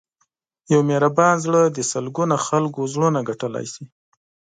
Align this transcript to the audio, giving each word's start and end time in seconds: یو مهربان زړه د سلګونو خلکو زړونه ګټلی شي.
یو 0.73 0.81
مهربان 0.89 1.35
زړه 1.45 1.61
د 1.75 1.79
سلګونو 1.91 2.35
خلکو 2.47 2.79
زړونه 2.93 3.19
ګټلی 3.29 3.65
شي. 3.73 3.83